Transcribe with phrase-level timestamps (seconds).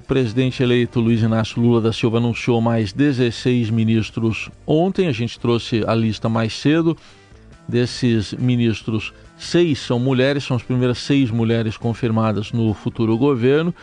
[0.00, 5.06] o presidente eleito Luiz Inácio Lula da Silva anunciou mais 16 ministros ontem.
[5.06, 6.96] A gente trouxe a lista mais cedo.
[7.68, 13.74] Desses ministros, seis são mulheres, são as primeiras seis mulheres confirmadas no futuro governo.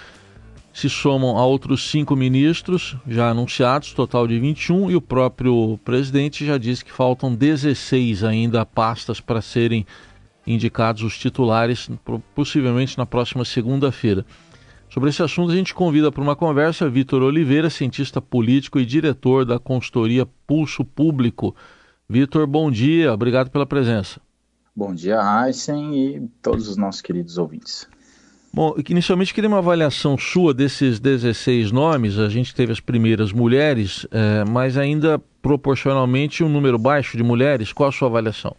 [0.73, 6.44] Se somam a outros cinco ministros já anunciados, total de 21, e o próprio presidente
[6.44, 9.86] já disse que faltam 16 ainda pastas para serem
[10.47, 11.90] indicados os titulares,
[12.34, 14.26] possivelmente na próxima segunda-feira.
[14.90, 19.45] Sobre esse assunto, a gente convida para uma conversa Vitor Oliveira, cientista político e diretor
[19.45, 21.55] da consultoria Pulso Público.
[22.09, 24.21] Vitor, bom dia, obrigado pela presença.
[24.73, 27.88] Bom dia, Aysen e todos os nossos queridos ouvintes.
[28.53, 32.17] Bom, inicialmente queria uma avaliação sua desses 16 nomes.
[32.17, 37.73] A gente teve as primeiras mulheres, é, mas ainda proporcionalmente um número baixo de mulheres.
[37.73, 38.55] Qual a sua avaliação?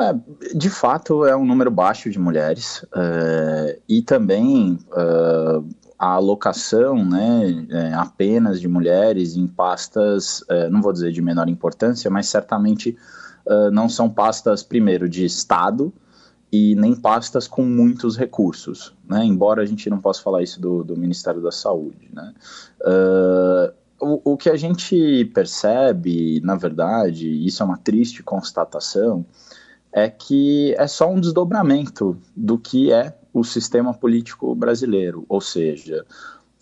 [0.00, 0.14] É,
[0.56, 5.62] de fato, é um número baixo de mulheres é, e também é,
[5.98, 12.10] a alocação né, é, apenas de mulheres em pastas, não vou dizer de menor importância,
[12.10, 12.96] mas certamente
[13.72, 15.92] não são pastas, primeiro, de Estado
[16.50, 20.82] e nem pastas com muitos recursos, né, embora a gente não possa falar isso do,
[20.82, 22.08] do Ministério da Saúde.
[22.12, 22.32] Né.
[24.00, 29.26] O, o que a gente percebe, na verdade, isso é uma triste constatação,
[29.92, 36.04] é que é só um desdobramento do que é o sistema político brasileiro, ou seja,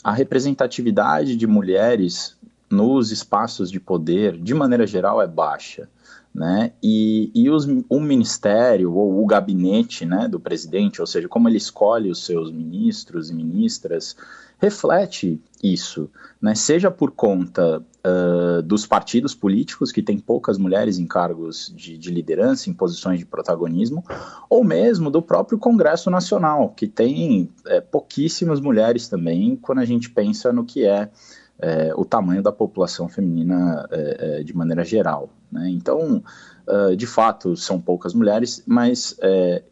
[0.02, 2.36] a representatividade de mulheres
[2.70, 5.88] nos espaços de poder, de maneira geral, é baixa.
[6.34, 6.72] Né?
[6.82, 11.56] E, e os, o ministério ou o gabinete né, do presidente, ou seja, como ele
[11.56, 14.14] escolhe os seus ministros e ministras,
[14.58, 16.08] reflete isso,
[16.40, 16.54] né?
[16.54, 22.10] seja por conta uh, dos partidos políticos, que têm poucas mulheres em cargos de, de,
[22.10, 24.04] liderança, em posições de protagonismo,
[24.48, 30.10] ou mesmo do próprio Congresso Nacional, que tem é, pouquíssimas mulheres também, quando a gente
[30.10, 31.10] pensa no que é,
[31.58, 35.28] é o tamanho da população feminina é, de maneira geral.
[35.50, 35.70] Né?
[35.70, 36.22] Então,
[36.66, 39.16] uh, de fato, são poucas mulheres, mas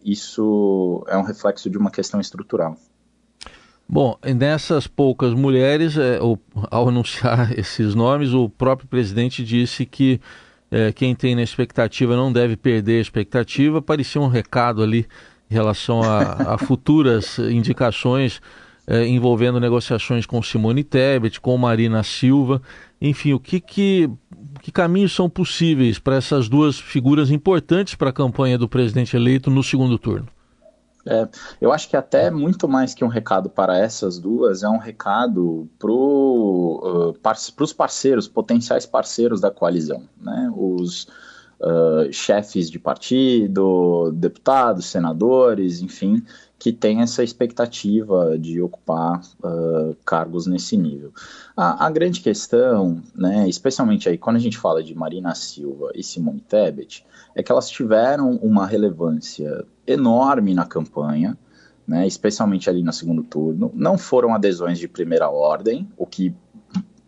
[0.05, 2.77] isso é um reflexo de uma questão estrutural.
[3.89, 6.37] Bom, nessas poucas mulheres, é, o,
[6.71, 10.21] ao anunciar esses nomes, o próprio presidente disse que
[10.71, 13.81] é, quem tem na expectativa não deve perder a expectativa.
[13.81, 15.07] Parecia um recado ali
[15.49, 18.41] em relação a, a futuras indicações
[18.87, 22.61] é, envolvendo negociações com Simone Tebet, com Marina Silva.
[23.01, 24.11] Enfim, o que, que,
[24.63, 29.51] que caminhos são possíveis para essas duas figuras importantes para a campanha do presidente eleito
[29.51, 30.29] no segundo turno?
[31.09, 31.29] É,
[31.61, 35.69] eu acho que até muito mais que um recado para essas duas, é um recado
[35.79, 40.51] para uh, par os parceiros, potenciais parceiros da coalizão, né?
[40.55, 41.07] Os
[41.61, 46.23] uh, chefes de partido, deputados, senadores, enfim,
[46.59, 51.13] que têm essa expectativa de ocupar uh, cargos nesse nível.
[51.57, 56.03] A, a, grande questão, né, especialmente aí quando a gente fala de Marina Silva e
[56.03, 61.37] Simone Tebet, é que elas tiveram uma relevância enorme na campanha,
[61.87, 63.71] né, especialmente ali no segundo turno.
[63.75, 66.35] Não foram adesões de primeira ordem, o que,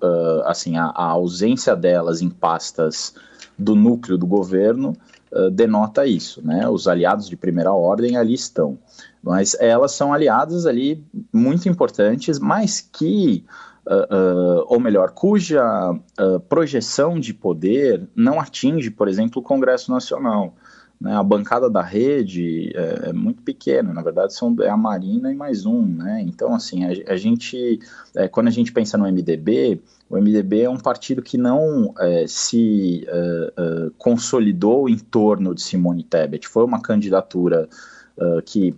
[0.03, 3.15] uh, assim, a, a, ausência delas em pastas
[3.59, 4.97] do núcleo do governo
[5.33, 6.69] uh, denota isso, né?
[6.69, 8.79] Os aliados de primeira ordem ali estão,
[9.23, 13.45] mas elas são aliadas ali muito importantes, mas que
[13.91, 19.91] Uh, uh, ou melhor, cuja uh, projeção de poder não atinge, por exemplo, o Congresso
[19.91, 20.53] Nacional.
[21.01, 25.33] Né, a bancada da rede é, é, muito pequena, na verdade são, é a Marina
[25.33, 26.21] e mais um, né?
[26.27, 27.79] Então, assim, a, a gente,
[28.17, 32.25] é, quando a gente pensa no MDB, o MDB é um partido que não é,
[32.27, 36.49] se é, é, consolidou em torno de Simone Tebet.
[36.49, 37.69] Foi uma candidatura
[38.17, 38.75] é, que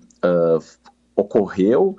[1.17, 1.97] ocorreu,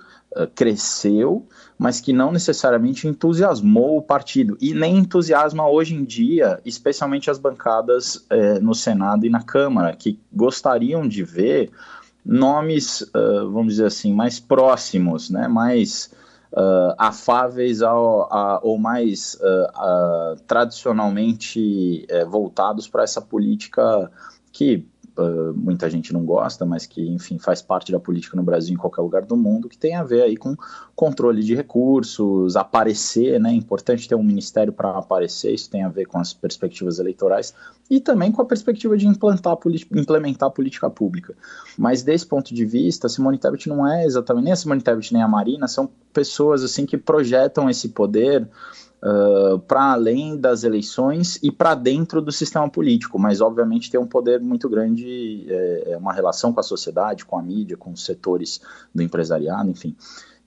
[0.56, 1.46] cresceu,
[1.78, 4.58] mas que não necessariamente entusiasmou o partido.
[4.62, 9.96] E nem entusiasma hoje em dia, especialmente as bancadas é, no Senado e na Câmara,
[9.96, 11.72] que gostariam de ver
[12.26, 16.12] nomes, uh, vamos dizer assim, mais próximos, né, mais
[16.54, 24.12] uh, afáveis ao, a, ou mais uh, tradicionalmente eh, voltados para essa política
[24.52, 24.86] que
[25.18, 28.78] uh, muita gente não gosta, mas que, enfim, faz parte da política no Brasil em
[28.78, 30.56] qualquer lugar do mundo, que tem a ver aí com
[30.96, 33.52] controle de recursos, aparecer, né?
[33.52, 37.54] É importante ter um ministério para aparecer, isso tem a ver com as perspectivas eleitorais
[37.90, 39.58] e também com a perspectiva de implantar,
[39.94, 41.36] implementar a política pública.
[41.78, 45.22] Mas desse ponto de vista, Simone Tebet não é exatamente nem a Simone Tebet nem
[45.22, 48.48] a Marina, são pessoas assim que projetam esse poder
[49.04, 54.08] uh, para além das eleições e para dentro do sistema político, mas obviamente tem um
[54.08, 58.06] poder muito grande, é, é, uma relação com a sociedade, com a mídia, com os
[58.06, 58.62] setores
[58.94, 59.96] do empresariado, enfim.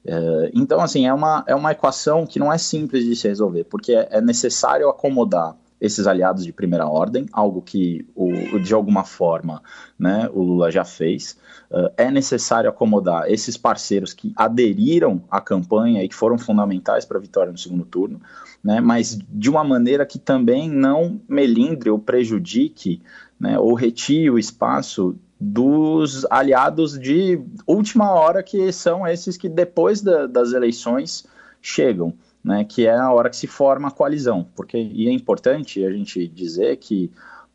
[0.06, 3.64] É, então, assim, é uma, é uma equação que não é simples de se resolver,
[3.64, 9.04] porque é, é necessário acomodar esses aliados de primeira ordem, algo que o, de alguma
[9.04, 9.62] forma
[9.98, 11.36] né, o Lula já fez.
[11.70, 17.18] Uh, é necessário acomodar esses parceiros que aderiram à campanha e que foram fundamentais para
[17.18, 18.20] a vitória no segundo turno,
[18.62, 23.02] né, mas de uma maneira que também não melindre ou prejudique
[23.38, 30.00] né, ou retire o espaço dos aliados de última hora, que são esses que depois
[30.00, 31.26] da, das eleições
[31.60, 34.46] chegam né, que é a hora que se forma a coalizão.
[34.54, 37.10] Porque, e é importante a gente dizer que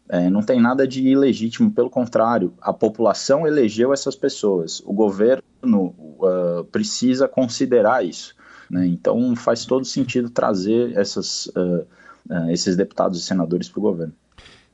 [0.09, 5.43] é, não tem nada de ilegítimo, pelo contrário, a população elegeu essas pessoas, o governo
[5.63, 8.35] uh, precisa considerar isso.
[8.67, 8.87] Né?
[8.87, 11.85] Então faz todo sentido trazer essas, uh,
[12.27, 14.13] uh, esses deputados e senadores para o governo.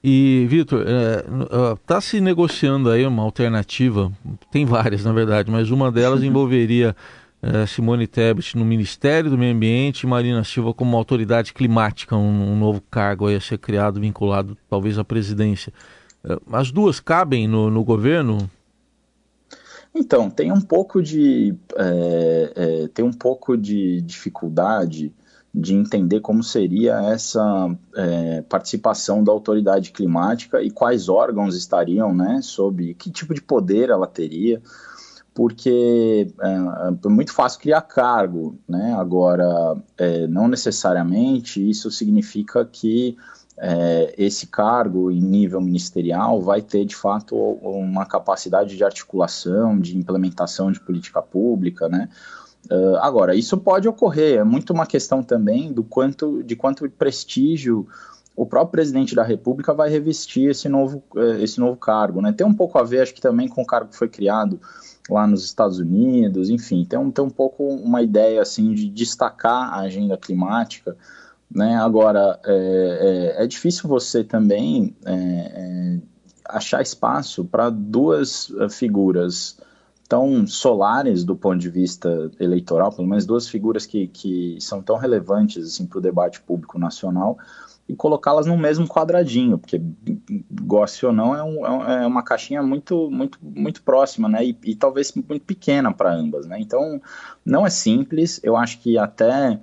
[0.02, 0.86] E, Vitor,
[1.82, 4.12] está é, se negociando aí uma alternativa,
[4.52, 6.96] tem várias na verdade, mas uma delas envolveria
[7.68, 12.58] Simone Tebet no Ministério do Meio Ambiente e Marina Silva como autoridade climática, um, um
[12.58, 15.72] novo cargo a ser criado, vinculado talvez à presidência.
[16.24, 18.50] É, as duas cabem no, no governo?
[19.94, 25.14] Então, tem um pouco de é, é, tem um pouco de dificuldade
[25.54, 32.42] de entender como seria essa é, participação da autoridade climática e quais órgãos estariam, né,
[32.42, 34.62] sob que tipo de poder ela teria
[35.36, 38.96] porque é, é, muito fácil criar cargo, né?
[38.98, 43.18] Agora, é, não necessariamente isso significa que
[43.58, 49.98] é, esse cargo em nível ministerial vai ter de fato uma capacidade de articulação, de
[49.98, 52.08] implementação de política pública, né?
[52.72, 57.88] Uh, agora, isso pode ocorrer, é muito uma questão também do quanto, de quanto prestígio
[58.36, 62.32] o próprio presidente da República vai revestir esse novo, é, esse novo cargo, né?
[62.32, 64.60] Tem um pouco a ver, acho que também com o cargo que foi criado
[65.10, 69.74] lá nos Estados Unidos, enfim, tem um, tem um pouco uma ideia assim de destacar
[69.74, 70.96] a agenda climática.
[71.50, 71.76] Né?
[71.76, 76.00] Agora, é, é, é difícil você também é, é
[76.48, 79.58] achar espaço para duas é, figuras
[80.08, 84.98] tão solares do ponto de vista eleitoral, pelo menos duas figuras que, que são tão
[84.98, 87.38] relevantes assim, para o debate público nacional,
[87.88, 89.80] e colocá-las no mesmo quadradinho, porque
[90.50, 94.44] goste ou não é, um, é, é uma caixinha muito muito muito próxima, né?
[94.44, 96.60] E, e talvez muito pequena para ambas, né?
[96.60, 97.00] Então
[97.46, 98.40] não é simples.
[98.44, 99.60] Eu acho que até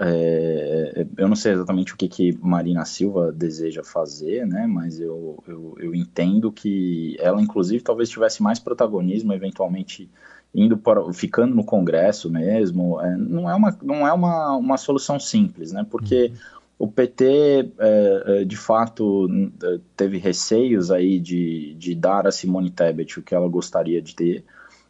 [0.00, 4.66] é, eu não sei exatamente o que, que Marina Silva deseja fazer, né?
[4.66, 10.10] Mas eu, eu, eu entendo que ela, inclusive, talvez tivesse mais protagonismo, eventualmente
[10.54, 12.98] indo para, ficando no Congresso mesmo.
[13.02, 15.86] É, não é uma não é uma, uma solução simples, né?
[15.88, 19.28] Porque uhum o PT, é, é, de fato,
[19.62, 24.16] é, teve receios aí de, de dar a Simone Tebet o que ela gostaria de
[24.16, 24.44] ter.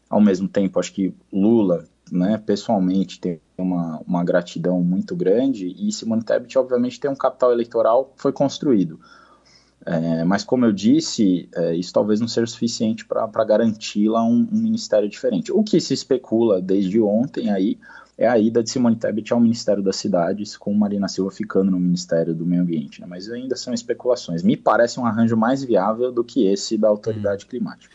[0.09, 5.91] Ao mesmo tempo, acho que Lula, né, pessoalmente, tem uma, uma gratidão muito grande e
[5.91, 9.01] Simone Tebet, obviamente, tem um capital eleitoral que foi construído.
[9.87, 14.59] É, mas, como eu disse, é, isso talvez não seja suficiente para garanti-la um, um
[14.59, 15.51] ministério diferente.
[15.53, 17.79] O que se especula desde ontem aí
[18.19, 21.81] é a ida de Simone Tebet ao Ministério das Cidades, com Marina Silva ficando no
[21.81, 23.01] Ministério do Meio Ambiente.
[23.01, 23.07] Né?
[23.09, 24.43] Mas ainda são especulações.
[24.43, 27.49] Me parece um arranjo mais viável do que esse da Autoridade hum.
[27.49, 27.95] Climática.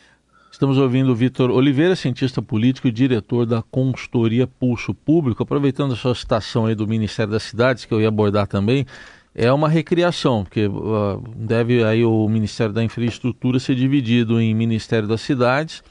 [0.52, 5.44] Estamos ouvindo o Vitor Oliveira, cientista político e diretor da consultoria Pulso Público.
[5.44, 8.88] Aproveitando a sua citação aí do Ministério das Cidades, que eu ia abordar também,
[9.36, 15.08] é uma recriação, porque uh, deve aí o Ministério da Infraestrutura ser dividido em Ministério
[15.10, 15.84] das Cidades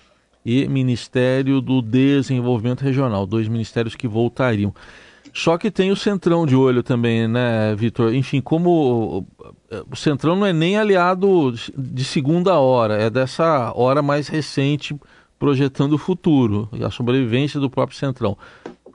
[0.44, 4.74] e Ministério do Desenvolvimento Regional, dois ministérios que voltariam.
[5.32, 8.14] Só que tem o Centrão de olho também, né, Vitor?
[8.14, 9.26] Enfim, como
[9.90, 14.96] o Centrão não é nem aliado de segunda hora, é dessa hora mais recente
[15.38, 18.38] projetando o futuro, a sobrevivência do próprio Centrão.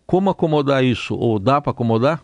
[0.07, 1.13] Como acomodar isso?
[1.13, 2.21] Ou dá para acomodar?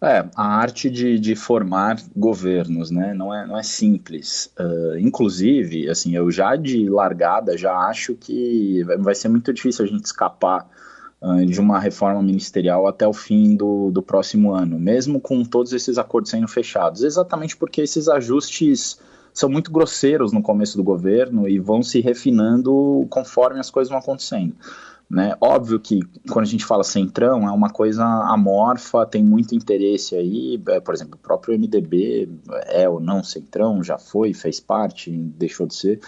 [0.00, 4.52] É, a arte de, de formar governos, né, não é, não é simples.
[4.58, 9.88] Uh, inclusive, assim, eu já de largada já acho que vai ser muito difícil a
[9.88, 10.70] gente escapar
[11.20, 15.72] uh, de uma reforma ministerial até o fim do, do próximo ano, mesmo com todos
[15.72, 19.00] esses acordos sendo fechados, exatamente porque esses ajustes
[19.34, 23.98] são muito grosseiros no começo do governo e vão se refinando conforme as coisas vão
[23.98, 24.54] acontecendo.
[25.10, 25.34] Né?
[25.40, 26.00] Óbvio que
[26.30, 30.92] quando a gente fala centrão é uma coisa amorfa, tem muito interesse aí, é, por
[30.92, 32.28] exemplo, o próprio MDB
[32.66, 36.00] é ou não centrão, já foi, fez parte, deixou de ser.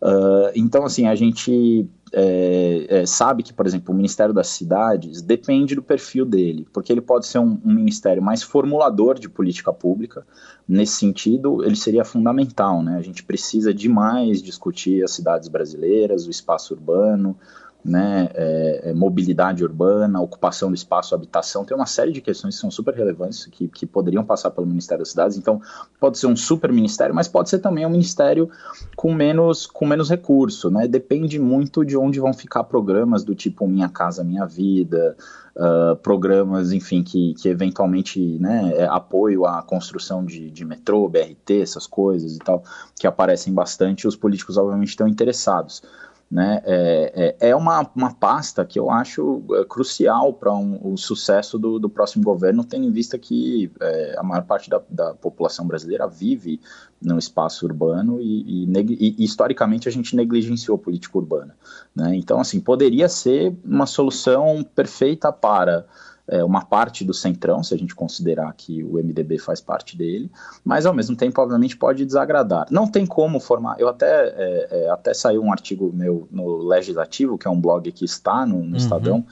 [0.00, 5.20] Uh, então, assim, a gente é, é, sabe que, por exemplo, o Ministério das Cidades
[5.20, 9.72] depende do perfil dele, porque ele pode ser um, um, ministério mais formulador de política
[9.72, 10.24] pública.
[10.66, 12.96] Nesse sentido, ele seria fundamental, né?
[12.96, 17.36] A gente precisa demais discutir as cidades brasileiras, o espaço urbano,
[17.84, 22.60] né, é, é, mobilidade urbana, ocupação do espaço, habitação, tem uma série de questões que
[22.60, 25.36] são super relevantes que, que poderiam passar pelo Ministério das Cidades.
[25.36, 25.60] Então,
[26.00, 28.48] pode ser um super ministério, mas pode ser também um ministério
[28.96, 30.88] com menos, com menos recurso, né?
[30.88, 35.14] Depende muito de onde vão ficar programas do tipo Minha Casa Minha Vida,
[35.56, 41.60] uh, programas, enfim, que, que eventualmente, né, é apoio à construção de, de metrô, BRT,
[41.60, 42.64] essas coisas e tal,
[42.98, 45.82] que aparecem bastante, os políticos obviamente estão interessados.
[46.30, 46.60] Né?
[46.64, 51.58] É, é, é uma, uma pasta que eu acho é, crucial para um, o sucesso
[51.58, 55.66] do, do próximo governo, tendo em vista que é, a maior parte da, da população
[55.66, 56.60] brasileira vive
[57.00, 61.54] no espaço urbano e, e, e, historicamente a gente negligenciou política urbana.
[61.94, 62.16] Né?
[62.16, 65.86] Então, assim, poderia ser uma solução perfeita para
[66.26, 70.30] é, uma parte do centrão, se a gente considerar que o MDB faz parte dele,
[70.64, 72.66] mas ao mesmo tempo, obviamente, pode desagradar.
[72.70, 73.78] Não tem como formar.
[73.78, 77.90] Eu até, é, é, até saiu um artigo meu no Legislativo, que é um blog
[77.92, 78.76] que está no, no uhum.
[78.76, 79.26] Estadão.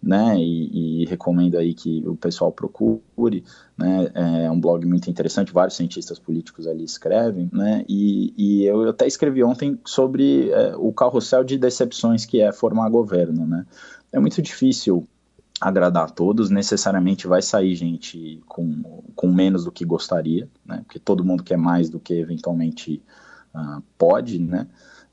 [0.00, 3.42] Né, e, e, recomendo aí que o pessoal procure,
[3.76, 8.88] né, é um blog muito interessante, vários cientistas políticos ali escrevem, né, e, e eu
[8.88, 13.66] até escrevi ontem sobre é, o carrossel de decepções que é formar governo, né,
[14.12, 15.04] é muito difícil
[15.60, 20.82] agradar a todos, necessariamente vai sair gente com, com menos do que gostaria, né?
[20.84, 23.02] Porque todo mundo quer mais do que eventualmente
[23.54, 24.66] uh, pode, né?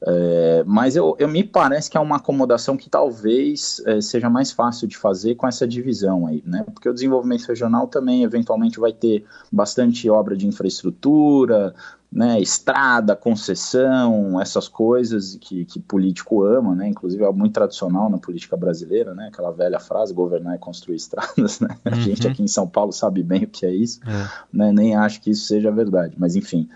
[0.07, 4.51] É, mas eu, eu, me parece que é uma acomodação que talvez é, seja mais
[4.51, 6.63] fácil de fazer com essa divisão aí, né?
[6.73, 11.73] Porque o desenvolvimento regional também eventualmente vai ter bastante obra de infraestrutura,
[12.15, 18.17] né, estrada, concessão, essas coisas que, que político ama, né, inclusive é muito tradicional na
[18.17, 21.95] política brasileira, né, aquela velha frase, governar e construir estradas, né, a uhum.
[21.95, 24.29] gente aqui em São Paulo sabe bem o que é isso, é.
[24.51, 26.69] Né, nem acho que isso seja verdade, mas enfim,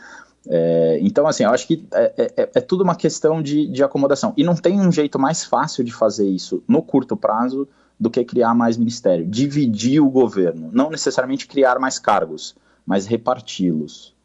[0.46, 3.82] é, então assim, eu acho que é, é, é, é tudo uma questão de, de
[3.82, 7.66] acomodação, e não tem um jeito mais fácil de fazer isso no curto prazo
[7.98, 14.19] do que criar mais ministério, dividir o governo, não necessariamente criar mais cargos, mas reparti-los.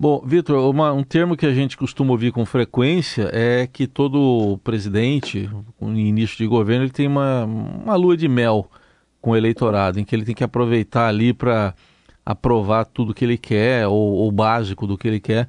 [0.00, 5.50] Bom, Vitor, um termo que a gente costuma ouvir com frequência é que todo presidente,
[5.80, 8.70] no início de governo, ele tem uma, uma lua de mel
[9.20, 11.74] com o eleitorado, em que ele tem que aproveitar ali para
[12.24, 15.48] aprovar tudo que ele quer, ou o básico do que ele quer.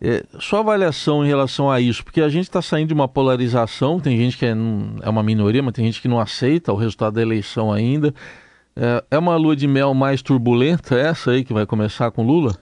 [0.00, 4.00] É, sua avaliação em relação a isso, porque a gente está saindo de uma polarização,
[4.00, 4.54] tem gente que é,
[5.02, 8.14] é, uma minoria, mas tem gente que não aceita o resultado da eleição ainda.
[8.74, 12.56] É, é uma lua de mel mais turbulenta essa aí que vai começar com Lula?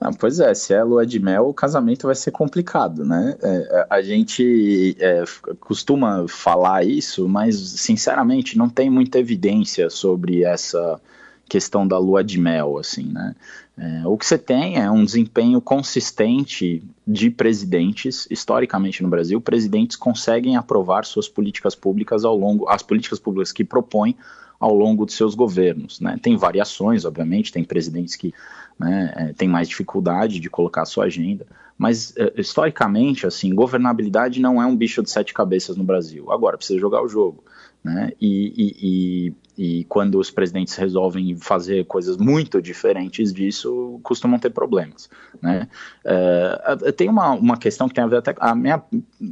[0.00, 3.36] Ah, pois é, se é lua de mel, o casamento vai ser complicado, né?
[3.42, 5.24] É, é, a gente é,
[5.58, 11.00] costuma falar isso, mas sinceramente não tem muita evidência sobre essa
[11.48, 13.34] questão da lua de mel, assim, né?
[13.76, 19.96] É, o que você tem é um desempenho consistente de presidentes, historicamente no Brasil, presidentes
[19.96, 24.16] conseguem aprovar suas políticas públicas ao longo, as políticas públicas que propõem
[24.58, 26.18] ao longo de seus governos, né?
[26.20, 28.34] Tem variações, obviamente, tem presidentes que
[28.78, 31.46] né, é, tem mais dificuldade de colocar a sua agenda,
[31.76, 36.30] mas é, historicamente, assim, governabilidade não é um bicho de sete cabeças no Brasil.
[36.32, 37.44] Agora, precisa jogar o jogo.
[37.82, 38.12] Né?
[38.20, 44.50] E, e, e, e, quando os presidentes resolvem fazer coisas muito diferentes disso, costumam ter
[44.50, 45.10] problemas.
[45.42, 45.68] Né?
[46.04, 48.80] É, tem uma, uma questão que tem a ver até a minha,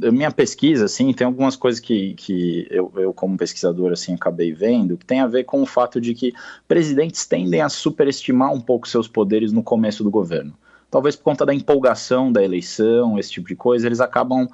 [0.03, 4.51] a minha pesquisa, assim, tem algumas coisas que, que eu, eu, como pesquisador, assim, acabei
[4.51, 6.33] vendo, que tem a ver com o fato de que
[6.67, 10.53] presidentes tendem a superestimar um pouco seus poderes no começo do governo.
[10.91, 14.45] Talvez por conta da empolgação da eleição, esse tipo de coisa, eles acabam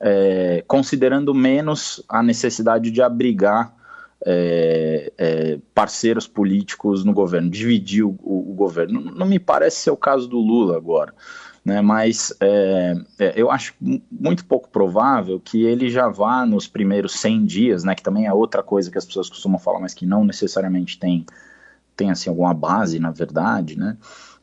[0.00, 3.78] é, considerando menos a necessidade de abrigar
[4.26, 9.00] é, é, parceiros políticos no governo, dividir o, o, governo.
[9.00, 11.14] Não me parece ser o caso do Lula agora,
[11.64, 13.74] né, mas é, é eu acho
[14.10, 18.32] muito pouco provável que ele já vá nos primeiros 100 dias, né, que também é
[18.32, 21.24] outra coisa que as pessoas costumam falar, mas que não necessariamente tem,
[21.96, 23.96] tem assim, alguma base, na verdade, né,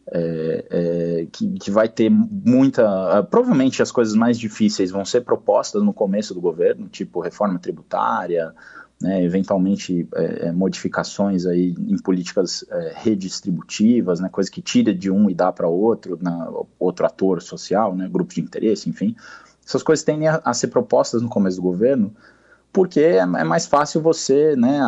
[0.10, 3.20] é, é, que, que, vai ter muita.
[3.20, 7.60] Uh, provavelmente as coisas mais difíceis vão ser propostas no começo do governo, tipo reforma
[7.60, 8.54] tributária,
[9.02, 15.12] né, eventualmente é, é modificações aí em políticas é, redistributivas, né, coisa que tira de
[15.12, 19.16] um e dá para outro, na, outro ator social, né, grupo de interesse, enfim.
[19.66, 22.14] Essas coisas tendem a, a ser propostas no começo do governo
[22.74, 24.80] porque é, é mais fácil você, né,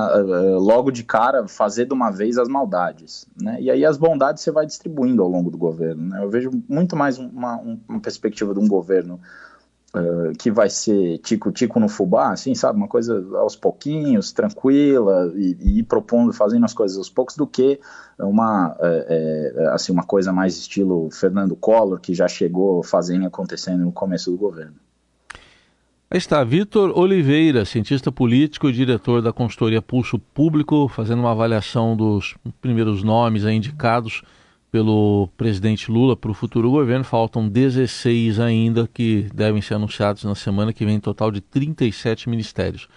[0.60, 4.52] logo de cara, fazer de uma vez as maldades, né, e aí as bondades você
[4.52, 8.60] vai distribuindo ao longo do governo, né, eu vejo muito mais uma, uma perspectiva de
[8.60, 9.20] um governo
[9.96, 15.58] uh, que vai ser tico-tico no fubá, assim, sabe, uma coisa aos pouquinhos, tranquila, e,
[15.60, 17.80] e ir propondo, fazendo as coisas aos poucos, do que
[18.18, 23.84] uma, é, é, assim, uma coisa mais estilo Fernando Collor, que já chegou fazendo acontecendo
[23.84, 24.76] no começo do governo.
[26.12, 31.96] Aí está, Vitor Oliveira, cientista político e diretor da consultoria Pulso Público, fazendo uma avaliação
[31.96, 34.24] dos primeiros nomes indicados
[34.72, 37.04] pelo presidente Lula para o futuro governo.
[37.04, 42.88] Faltam 16 ainda que devem ser anunciados na semana que vem, total de 37 ministérios.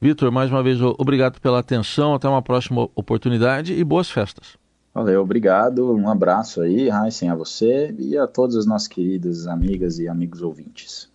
[0.00, 2.14] Vitor, mais uma vez, obrigado pela atenção.
[2.14, 4.56] Até uma próxima oportunidade e boas festas.
[4.92, 5.92] Valeu, obrigado.
[5.92, 10.42] Um abraço aí, Heisen, a você e a todas as nossas queridas amigas e amigos
[10.42, 11.12] ouvintes.